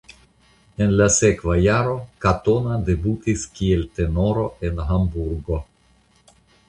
En 0.85 0.93
la 1.01 1.05
sekva 1.15 1.57
jaro 1.63 1.93
Katona 2.25 2.77
debutis 2.87 3.43
kiel 3.59 3.85
tenoro 3.99 4.47
en 4.71 4.83
Hamburgo. 4.89 5.61